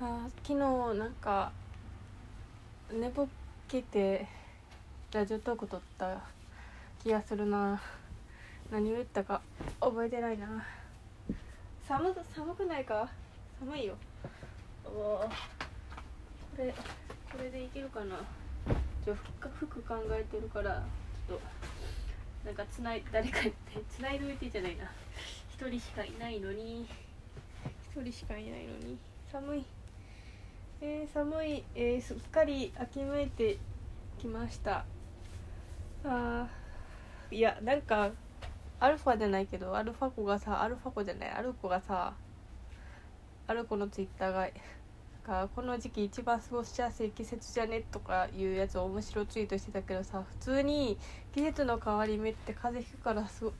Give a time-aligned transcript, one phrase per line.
[0.00, 1.52] あ昨日なんか
[2.92, 3.28] 寝ぼ
[3.68, 4.26] けて
[5.12, 6.20] ラジオトーク撮った
[7.02, 7.80] 気がするな。
[8.72, 9.40] 何を言ったか
[9.80, 10.64] 覚えてないな。
[11.86, 13.08] 寒寒くないか？
[13.60, 13.94] 寒いよ。
[14.84, 15.28] おーこ
[16.58, 16.74] れ
[17.30, 18.16] これでいけるかな？
[19.04, 20.82] ちょ服服考えてるから
[21.28, 21.42] ちょっと
[22.46, 23.52] なんかつない誰かって
[23.88, 24.84] つないどいてじゃないな。
[25.54, 26.88] 一人しかいないのに。
[27.92, 28.98] 一人しかいないのに。
[29.30, 29.64] 寒い。
[30.86, 33.56] えー、寒い、えー、すっかり秋めいて
[34.18, 34.84] きました。
[36.04, 36.46] あ
[37.30, 38.10] いやなんか
[38.78, 42.12] アルファじゃないけどアルファ子がさアルファ子じゃないアルコがさ
[43.46, 44.48] アルコのツイッターが
[45.26, 50.98] がこの時期一番過ごしやすい季節じゃねとかいうやつを面白ツイートしてたけどさ普通に
[51.34, 53.54] 季節の変わり目って風邪ひくからすご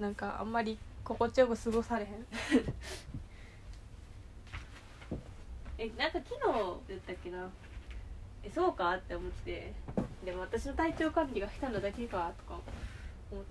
[0.00, 2.26] なんかあんまり心地よく過ごされへん。
[5.78, 7.48] えなんか昨日やったっけな？
[8.42, 9.72] えそうかって思って
[10.24, 12.60] でも私の体調管理が下手なだけかとか
[13.30, 13.44] 思っ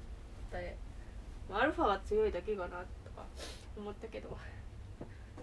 [0.51, 0.57] た
[1.49, 2.75] まアルファは強いだけかなと
[3.15, 3.25] か
[3.77, 4.37] 思ったけど。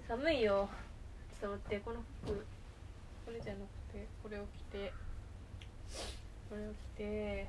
[0.06, 0.68] 寒いよ。
[1.40, 2.44] ちょっと待ってこの服。
[3.24, 3.62] これじゃなく
[3.94, 4.92] てこれを着て。
[6.50, 7.48] これを着て。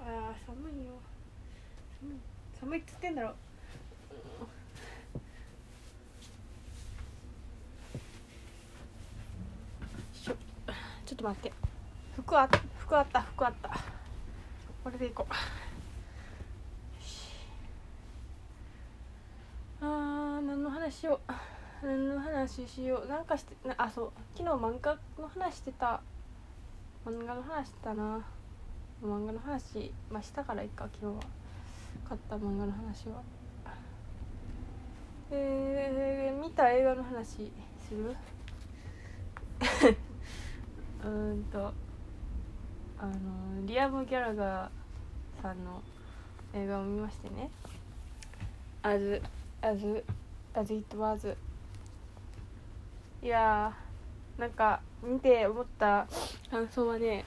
[0.00, 0.98] あー寒いよ。
[2.00, 2.16] 寒い。
[2.58, 3.28] 寒いっつってんだろ。
[3.28, 4.48] しょ
[11.06, 11.52] ちょっと待って。
[12.16, 13.22] 服あ服あった。
[13.22, 13.70] 服あった。
[14.82, 15.32] これでいこう。
[19.80, 21.32] あー何の話しよう。
[21.86, 23.08] 何の話しよう。
[23.08, 24.12] なんかしてなあそう。
[24.36, 26.00] 昨日漫画の話してた。
[27.06, 28.24] 漫画の話したな。
[29.00, 31.22] 漫画の話まあしたからいいか昨日は。
[32.08, 33.22] 買った漫画の話は。
[35.30, 38.16] えー、見た映画の話する？
[41.06, 41.72] うーんと
[42.98, 43.12] あの
[43.64, 45.80] リアム・ギャラガーさんの
[46.52, 47.48] 映画を見ましてね
[48.82, 49.22] 「As,
[49.62, 50.04] as,
[50.54, 51.36] as It Was」
[53.22, 56.08] いやーなんか見て思った
[56.50, 57.24] 感想はね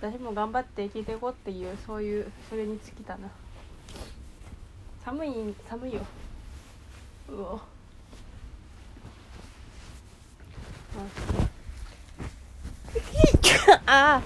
[0.00, 3.28] 私も頑張って生きていこうっていうそういうそれに尽きたな。
[5.04, 6.00] 寒い寒いよ。
[7.28, 7.60] うお。
[10.96, 11.39] あ
[13.86, 14.22] あ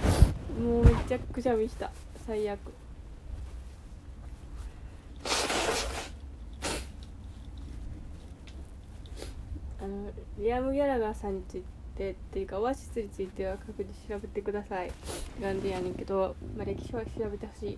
[0.59, 1.91] もうめちゃくちゃ見した。
[2.25, 2.59] 最悪。
[9.81, 11.63] あのリアム・ギャラガーさんについ
[11.95, 14.91] てっていうかオアシスについては各自調べてください。
[15.39, 17.77] なんでやねんけど、まあ、歴史は調べてほしい。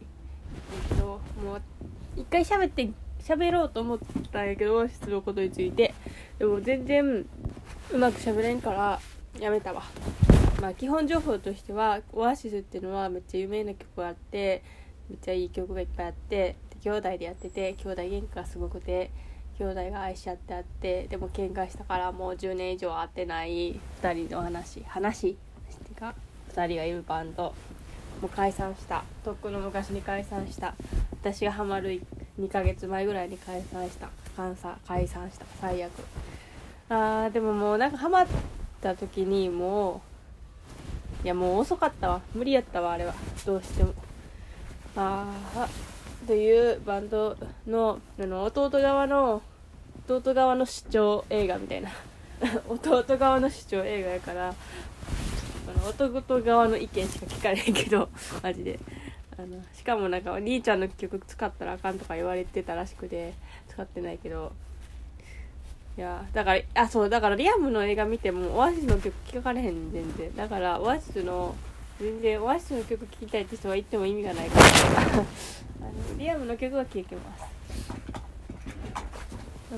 [0.90, 1.62] けどもう
[2.16, 2.90] 一回喋って
[3.20, 4.00] 喋ろうと思っ
[4.32, 5.94] たんやけどオアシスのことについて。
[6.40, 7.26] でも全然
[7.92, 9.00] うまく喋れんから
[9.40, 9.84] やめたわ。
[10.62, 14.64] まあ基本情報としてはオアシスっていうのはめっちゃ有名な曲があって
[15.10, 19.12] めっちゃいい曲がいっぱいあって兄弟でやってて兄弟喧嘩がすごくて
[19.60, 25.34] 兄弟が愛し合ってあってでも喧嘩したからもう10年以上会ってない2人の話話っ
[25.88, 26.14] てか
[26.54, 27.54] 2人がいるバンド
[28.22, 29.04] もう解散した。
[29.24, 30.74] とっくの昔に解散した。
[31.12, 32.02] 私がハマる
[32.40, 34.10] 2ヶ月前ぐらいに解散した。
[34.36, 35.46] 解散解散した。
[35.62, 35.92] 最悪。
[36.90, 38.28] あーでももうなんかハマっ
[38.82, 40.07] た時にもう
[41.24, 42.22] いやもう遅かったわ。
[42.34, 43.14] 無理やったわあれは。
[43.46, 43.94] どうしても。
[44.96, 45.68] ああ
[46.26, 49.42] というバンドのあの弟側の
[50.08, 51.90] 弟側の主張映画みたいな。
[52.70, 58.10] 弟側の主張映画やからあの弟側の意見しか聞かれへんけど
[58.44, 58.80] マジで。
[59.40, 63.36] あのしかもなんかお兄ちゃんの曲使ったらあかんとか言われてたらしくて
[63.70, 64.52] 使ってないけど。
[65.98, 70.36] いやだからあそうだからリアムの映画見てもオアシスの曲聴かれへん全然。
[70.36, 71.56] だからオアシスの
[72.00, 74.66] 全然オアシスの曲聴きたいって人は言っても意味がないから。
[74.66, 75.26] あ の
[76.20, 77.46] リアムの曲は聴けます。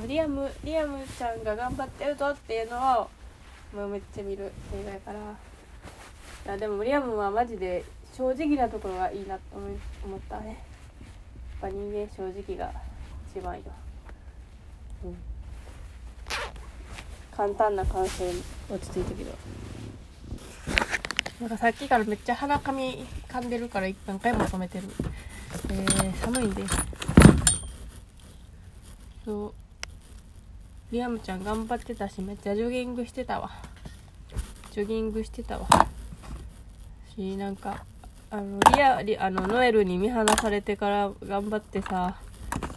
[0.08, 3.08] リアムリアムちゃんが頑張ってるぞっていうのは
[3.74, 5.20] もうめっちゃ見る映画やから。
[5.20, 9.42] いやでもリアムはマジで正直なところがいいなと
[10.04, 10.48] 思ったね。
[10.48, 10.58] やっ
[11.62, 12.74] ぱ人間正直が
[13.34, 13.62] 一番よ、
[15.06, 15.18] うん、
[17.40, 18.26] 簡単な感想
[18.70, 19.32] 落ち着いたけど。
[21.40, 24.84] なんかさっきからめっちゃ鼻かみ噛んでるから何回も止めてる。
[25.70, 26.64] えー、寒いんで。
[29.24, 29.54] そう。
[30.92, 33.52] リアムちゃん頑張ってたしめっちゃジョギングしてたわ。
[34.72, 35.66] ジョギングしてたわ。
[37.16, 37.86] しなんか
[38.32, 42.18] あのリアリあのノエルに見放されてから頑張ってさ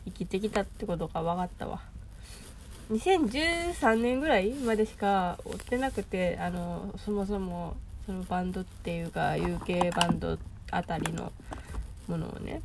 [0.05, 1.92] 生きてきたってことが分かったわ。
[2.93, 7.75] 2013年ぐらいまでしか追ってなくてあのそもそも
[8.05, 10.39] そのバンドっていうか UK バンド
[10.71, 11.33] あたりの
[12.07, 12.61] ものをね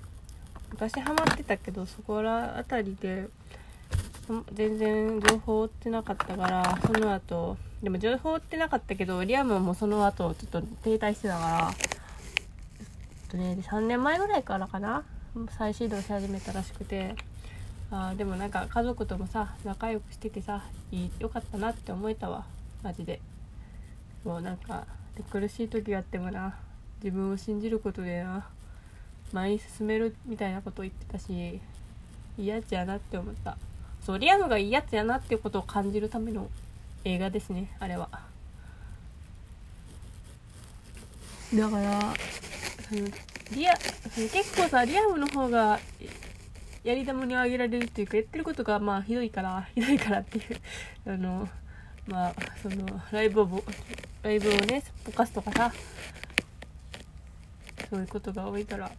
[0.72, 3.30] 昔ハマってたけどそこらあたりで
[4.54, 11.74] 全然情報追ってなかったからその後でも情報追ってなかったけどリアムもその後ちょっと停滞してたから
[12.82, 15.04] えっとね3年前ぐらいからかな
[15.58, 17.16] 再始動し始めたらしくて。
[17.90, 22.46] あでもなんか家族ともさ仲良くしててさいいよかったなって思えたわ。
[22.84, 23.22] マジで。
[24.24, 24.86] もうなんか
[25.32, 26.56] 苦しい時があってもな。
[27.04, 28.48] 自分を信じることでな。
[29.32, 31.60] 前に進めるみたいなことを言ってたし
[32.38, 33.58] いいやつやなって思った。
[34.02, 36.50] そうリアムがいいやつやなっていうことを感じるための
[37.04, 38.10] 映画ですねあれは。
[41.54, 42.14] だから
[42.90, 43.08] その
[43.54, 43.74] リア
[44.16, 45.80] 結構さリアムの方が
[46.88, 50.62] やり玉にあげられるっていうかやってることがまあひどいから ひどいからっていう
[51.06, 51.50] あの
[52.08, 53.64] まあそのライブを
[54.24, 55.74] ライブをねぼかすとかさ
[57.90, 58.90] そういうことが多いから。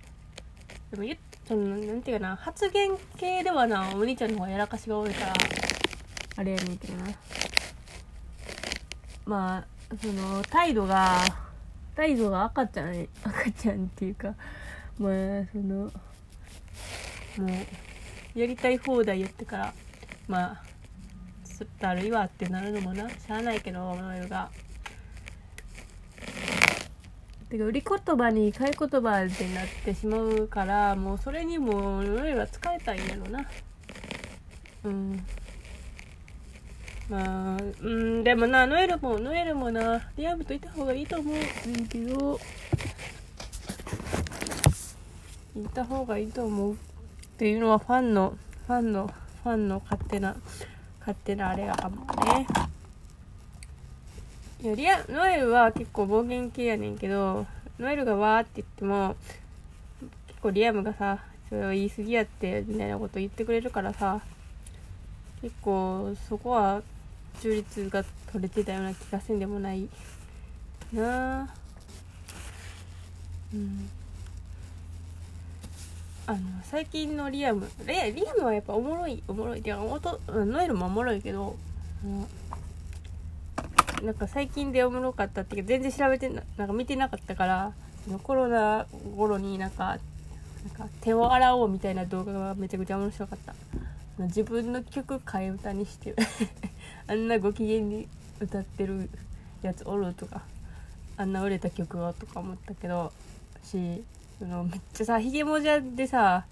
[0.90, 5.32] でも言そのなんていうかな発言系ではなお兄ちゃんの方がやらかしが多いから
[6.37, 7.05] あれやねんけどな。
[9.25, 11.23] まあその態度が
[11.94, 14.35] 態度が赤ちゃん赤ちゃんっていうか
[14.99, 15.90] まあその
[17.38, 19.75] もうやりたい放題やってから
[20.26, 20.62] まあ
[21.44, 23.08] ちょっとあるいはってなるのもな。
[23.08, 24.50] しゃあないけどノエルが。
[27.49, 33.49] てか売り言葉に買い言葉ってなってしまうからもうそれにもノエルは使えたいんやろな。
[34.85, 35.26] うん。
[37.08, 40.11] まあうんでもなノエルもノエルもな。
[40.17, 41.37] リアムといた方がいいと思う。
[41.70, 42.38] んけど
[45.56, 46.79] いた方がいいと思う。
[47.38, 48.37] っていうのはファンの
[48.67, 49.06] ファンの
[49.44, 50.35] ファンの勝手な
[50.99, 52.49] 勝手なあれがかもね。
[54.61, 57.46] いやリアノエルは結構暴言系やねんけど
[57.79, 59.14] ノエルがわーって言っても
[60.26, 64.20] 結構リアムがさそれを言い過ぎやってみたいなこと言ってくれるからさ
[65.40, 66.82] 結構そこは
[67.40, 68.02] 中立が
[68.32, 69.88] 取れてたような気がせんでもない
[70.93, 71.43] な。
[71.43, 71.49] あ
[73.55, 73.88] うん。
[76.28, 77.94] あの最近のリアムリ
[78.28, 79.60] アムはやっぱおもろいおもろい。
[79.60, 79.78] ってか
[80.28, 81.56] ノエルもおもろいけど、
[82.04, 82.06] う
[84.02, 87.72] ん、なんか最近でおもろかったっていうか全然調べてななんか見てなかったから
[88.22, 88.84] コロナ
[89.16, 93.54] 頃になんかなんか手を洗おうみたいな動画がめちゃくちゃ面白かった。
[94.19, 96.14] 自分の曲替え歌にして
[97.08, 98.06] あんなご機嫌に
[98.38, 99.08] 歌ってる
[99.62, 100.42] やつおるとか
[101.16, 103.12] あんな売れた曲をとか思ったけど
[103.62, 104.02] し
[104.38, 106.46] そのめっちゃさひげもじゃでさ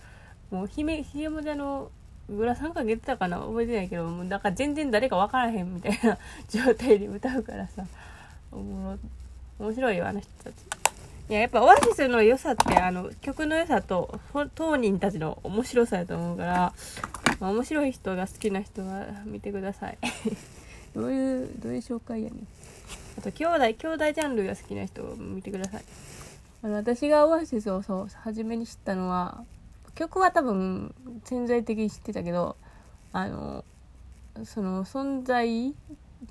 [0.50, 1.90] もうひめひげもじゃの
[2.28, 3.38] グラサンかけてたかな？
[3.38, 6.18] 覚えてないけどもうだから全然誰か分からへんみたいな
[6.48, 7.84] 状態で歌うからさ
[8.50, 8.92] おも
[9.60, 10.54] ろ面白いよあの人たち。
[11.28, 14.20] いややっぱオアシスの良さってあの曲の良さと
[14.54, 16.72] 当人たちの面白さやと思うから、
[17.40, 19.98] まあ、面白い人が好きな人は見てください。
[20.94, 22.46] どういうどういう紹介やねん。
[23.18, 25.84] あと兄弟兄弟ジャンルが好きな人を見てください
[26.62, 29.44] あの私がオアシスをそう初めに知ったのは
[29.94, 30.94] 曲は多分
[31.24, 32.56] 潜在的に知ってたけど
[33.12, 33.64] あの
[34.44, 35.74] その存在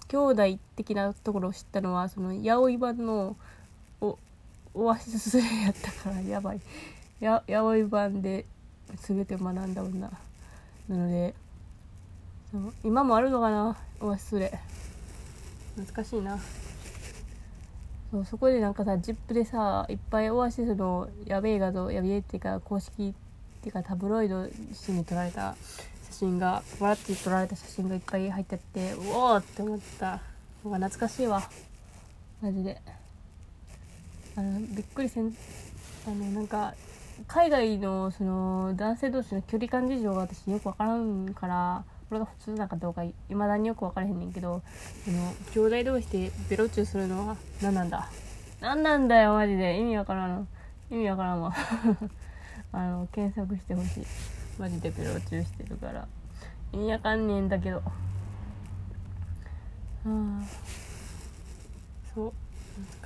[0.07, 3.35] 兄弟的なところを知ったのはその八百版の
[4.01, 4.17] お
[4.73, 6.61] オアシスやったからやばい。
[7.19, 8.45] や八百版で
[8.97, 10.11] 全て学んだ女
[10.87, 11.33] なので
[12.83, 14.57] 今もあるのかなオアシスで。
[15.75, 16.39] 懐かしいな。
[18.15, 23.13] そうそこでなんかさ ZIP でさいっぱいオアシスのやべえ画像やべえっていうか公式っ
[23.61, 24.47] ていうかタブロイド
[24.85, 25.57] 紙に撮られた
[26.07, 30.21] 写真が笑って撮られた写真がいっぱい入ってってうおーって思った。
[30.63, 31.43] のが懐かしいわ。
[32.41, 32.81] マジで。
[34.37, 35.35] あのびっくりせん
[36.07, 36.73] あのなんか
[37.27, 41.83] 海外のその男性同士の距離感事情が私よく分からんから
[42.15, 44.61] これが普通なんかどうかいまだによく分からへんねんけど
[45.03, 48.07] その兄弟同士でベロチューするのは何なんだ？
[48.61, 49.77] 何なんだよマジで。
[49.77, 50.47] 意味わからん。
[50.89, 51.53] 意味わからんわ。
[52.71, 54.05] あの検索してほしい。
[54.57, 56.07] マジでベロチューしてるから。
[56.71, 57.77] 意味わかんねえんだけど。
[57.77, 57.83] は
[60.05, 60.41] あ
[62.13, 62.33] そう。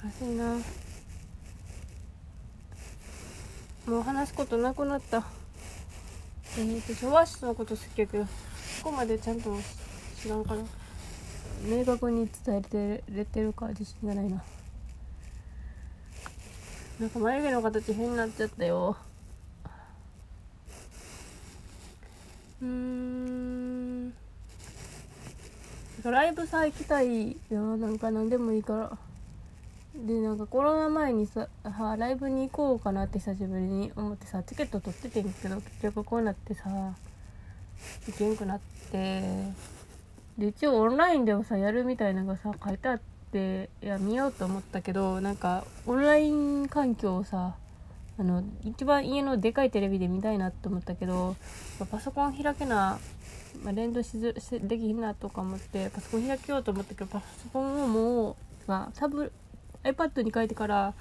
[0.03, 0.53] 難しいな。
[3.87, 5.25] もう話すことなくなった。
[6.57, 8.31] えー、私オアシスのこと好きやけどそ
[8.79, 9.55] こまでちゃんと
[10.21, 10.61] 知らんから。
[11.61, 14.41] 明確に伝えてれてるか自信がないな。
[16.99, 18.95] なんか眉毛の形変になっちゃったよ。
[22.61, 24.13] うーん。
[26.03, 28.97] ライブさ行きたいななんか何でもいいから。
[29.95, 36.69] でなんかコロナ前にさはライブに行こうかなって久しぶりに思ってさチケット取っててんけど結局こうなってさ。
[38.07, 38.59] 行けんくなっ
[38.91, 39.21] て
[40.37, 42.99] で一応オンラインでもさやるみたいなのがさ書いてあっ
[43.31, 47.55] ていや見ようと思ったけどなんかオンライン環境をさ
[48.19, 51.35] あの一番家のでかいテレビで見たいなと思ったけど
[51.89, 52.99] パソコン開けな、
[53.63, 58.35] まあ、連動しずできひんなとか思ってパソコン開けようと思ったけどパソコンをもう、
[58.67, 59.31] まあ、タブ
[59.83, 60.93] iPad に書いてから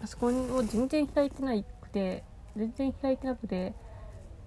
[0.00, 2.22] パソコンを全然開いてなくて
[2.56, 3.72] 全然開いてなくて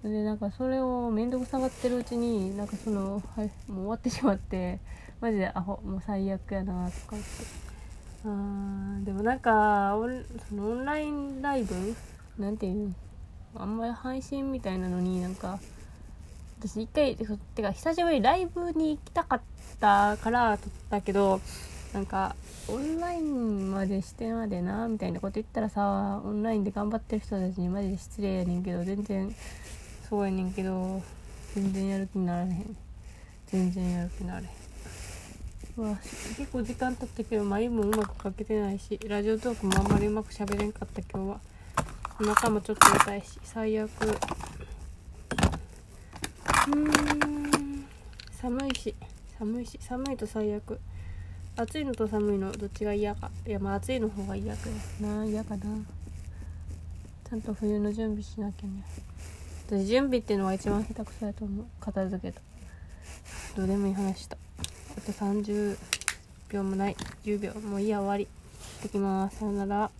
[0.08, 4.78] でなんかそれを面倒くさがってるうちになんかその、はい、もう終わってしまって
[5.20, 7.28] マジでアホもう最悪やなとか言って。
[8.24, 11.94] あーでもなんかオンそのオンラインライブ？
[12.38, 12.88] なんていう
[13.54, 13.62] の？
[13.62, 15.60] あんまり配信みたいなのになんか
[16.58, 19.40] 私一回てか久しぶりにライブに行きたかっ
[19.78, 21.40] たから撮ったけど
[21.94, 22.34] なんか
[22.68, 29.34] オンラインまでしてまでなみたいなこと言ったらさオンラインで頑張ってる人たちにマジで失礼やねんけど全然
[30.08, 31.02] そうやねんけど
[31.54, 32.76] 全然やる気にならへん。
[33.46, 35.84] 全然やる気になれへん。
[35.84, 35.96] わ
[36.36, 41.40] 結構時間経ったけど眉もうまく書けてないしラジオトークもあんまりうまく喋れんかった今日は。
[42.18, 43.90] お腹もちょっと痛いし最悪。
[46.68, 47.84] うん。
[48.40, 48.94] 寒いし。
[49.38, 49.78] 寒いし。
[49.82, 50.80] 寒いと最悪。
[51.56, 53.30] 暑いのと寒いのどっちが嫌か。
[53.46, 54.60] いやまあ暑いの方が嫌か
[55.00, 55.24] な。
[55.26, 55.64] 嫌かな。
[57.28, 58.84] ちゃんと冬の準備しなきゃね。
[59.66, 61.66] 私準備っていうのが一番下手くそだと思う。
[61.80, 62.40] 片付けた
[63.56, 64.36] どうでもいい話した。
[64.96, 65.76] あと30
[66.50, 66.96] 秒もない。
[67.24, 67.52] 10秒。
[67.60, 68.26] もういいや終わり。
[68.26, 69.38] 行ってきます。
[69.38, 69.90] さよなら。